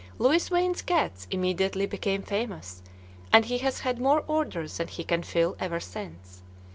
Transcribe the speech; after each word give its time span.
Louis 0.17 0.49
Wain's 0.49 0.81
cats 0.81 1.27
immediately 1.29 1.85
became 1.85 2.23
famous, 2.23 2.81
and 3.31 3.45
he 3.45 3.59
has 3.59 3.81
had 3.81 4.01
more 4.01 4.23
orders 4.25 4.77
than 4.77 4.87
he 4.87 5.03
can 5.03 5.21
fill 5.21 5.55
ever 5.59 5.79
since. 5.79 6.41